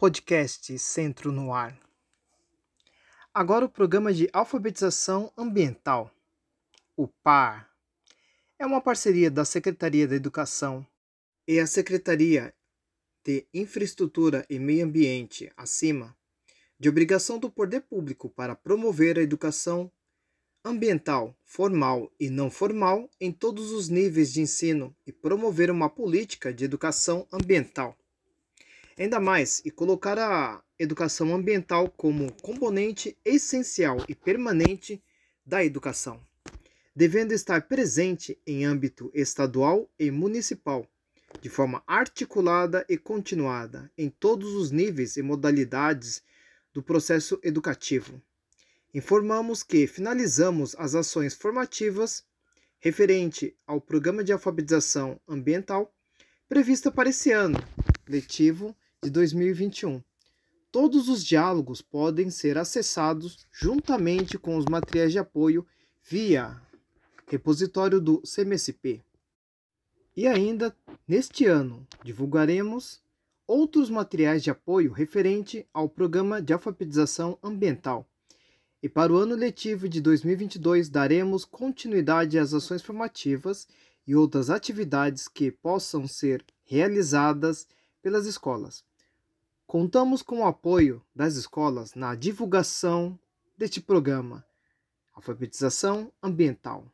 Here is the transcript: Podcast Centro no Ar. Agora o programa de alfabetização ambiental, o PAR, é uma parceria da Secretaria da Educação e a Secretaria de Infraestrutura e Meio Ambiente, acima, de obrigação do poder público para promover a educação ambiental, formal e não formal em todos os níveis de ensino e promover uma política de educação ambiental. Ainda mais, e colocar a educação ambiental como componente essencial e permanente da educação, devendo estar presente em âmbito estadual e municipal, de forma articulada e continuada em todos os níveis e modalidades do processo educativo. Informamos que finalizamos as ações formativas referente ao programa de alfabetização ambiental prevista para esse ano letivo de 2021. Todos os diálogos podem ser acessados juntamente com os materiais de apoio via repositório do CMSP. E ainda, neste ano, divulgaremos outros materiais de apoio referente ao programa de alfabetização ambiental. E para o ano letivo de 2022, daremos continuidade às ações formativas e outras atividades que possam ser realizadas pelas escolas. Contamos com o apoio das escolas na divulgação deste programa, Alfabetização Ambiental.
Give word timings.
Podcast 0.00 0.78
Centro 0.78 1.32
no 1.32 1.52
Ar. 1.52 1.76
Agora 3.34 3.64
o 3.64 3.68
programa 3.68 4.14
de 4.14 4.30
alfabetização 4.32 5.32
ambiental, 5.36 6.08
o 6.96 7.08
PAR, 7.08 7.68
é 8.60 8.64
uma 8.64 8.80
parceria 8.80 9.28
da 9.28 9.44
Secretaria 9.44 10.06
da 10.06 10.14
Educação 10.14 10.86
e 11.48 11.58
a 11.58 11.66
Secretaria 11.66 12.54
de 13.24 13.44
Infraestrutura 13.52 14.46
e 14.48 14.56
Meio 14.60 14.84
Ambiente, 14.84 15.50
acima, 15.56 16.16
de 16.78 16.88
obrigação 16.88 17.36
do 17.36 17.50
poder 17.50 17.80
público 17.80 18.30
para 18.30 18.54
promover 18.54 19.18
a 19.18 19.22
educação 19.22 19.90
ambiental, 20.64 21.36
formal 21.44 22.08
e 22.20 22.30
não 22.30 22.52
formal 22.52 23.10
em 23.20 23.32
todos 23.32 23.72
os 23.72 23.88
níveis 23.88 24.32
de 24.32 24.42
ensino 24.42 24.94
e 25.04 25.10
promover 25.10 25.72
uma 25.72 25.90
política 25.90 26.54
de 26.54 26.64
educação 26.64 27.26
ambiental. 27.32 27.97
Ainda 28.98 29.20
mais, 29.20 29.62
e 29.64 29.70
colocar 29.70 30.18
a 30.18 30.60
educação 30.76 31.32
ambiental 31.32 31.88
como 31.88 32.32
componente 32.42 33.16
essencial 33.24 33.98
e 34.08 34.14
permanente 34.14 35.00
da 35.46 35.64
educação, 35.64 36.20
devendo 36.96 37.32
estar 37.32 37.68
presente 37.68 38.36
em 38.44 38.64
âmbito 38.64 39.08
estadual 39.14 39.88
e 39.96 40.10
municipal, 40.10 40.84
de 41.40 41.48
forma 41.48 41.80
articulada 41.86 42.84
e 42.88 42.98
continuada 42.98 43.88
em 43.96 44.10
todos 44.10 44.52
os 44.54 44.72
níveis 44.72 45.16
e 45.16 45.22
modalidades 45.22 46.20
do 46.74 46.82
processo 46.82 47.38
educativo. 47.44 48.20
Informamos 48.92 49.62
que 49.62 49.86
finalizamos 49.86 50.74
as 50.76 50.96
ações 50.96 51.34
formativas 51.34 52.24
referente 52.80 53.56
ao 53.64 53.80
programa 53.80 54.24
de 54.24 54.32
alfabetização 54.32 55.20
ambiental 55.28 55.94
prevista 56.48 56.90
para 56.90 57.10
esse 57.10 57.30
ano 57.30 57.58
letivo 58.08 58.74
de 59.02 59.10
2021. 59.10 60.02
Todos 60.72 61.08
os 61.08 61.24
diálogos 61.24 61.80
podem 61.80 62.30
ser 62.30 62.58
acessados 62.58 63.46
juntamente 63.52 64.36
com 64.36 64.56
os 64.56 64.64
materiais 64.64 65.12
de 65.12 65.18
apoio 65.18 65.64
via 66.02 66.60
repositório 67.26 68.00
do 68.00 68.20
CMSP. 68.22 69.02
E 70.16 70.26
ainda, 70.26 70.76
neste 71.06 71.46
ano, 71.46 71.86
divulgaremos 72.02 73.00
outros 73.46 73.88
materiais 73.88 74.42
de 74.42 74.50
apoio 74.50 74.92
referente 74.92 75.66
ao 75.72 75.88
programa 75.88 76.42
de 76.42 76.52
alfabetização 76.52 77.38
ambiental. 77.42 78.06
E 78.82 78.88
para 78.88 79.12
o 79.12 79.16
ano 79.16 79.34
letivo 79.34 79.88
de 79.88 80.00
2022, 80.00 80.88
daremos 80.88 81.44
continuidade 81.44 82.38
às 82.38 82.52
ações 82.52 82.82
formativas 82.82 83.66
e 84.06 84.14
outras 84.14 84.50
atividades 84.50 85.28
que 85.28 85.50
possam 85.50 86.06
ser 86.06 86.44
realizadas 86.64 87.66
pelas 88.02 88.26
escolas. 88.26 88.87
Contamos 89.68 90.22
com 90.22 90.40
o 90.40 90.46
apoio 90.46 91.04
das 91.14 91.36
escolas 91.36 91.94
na 91.94 92.14
divulgação 92.14 93.20
deste 93.54 93.82
programa, 93.82 94.42
Alfabetização 95.12 96.10
Ambiental. 96.22 96.90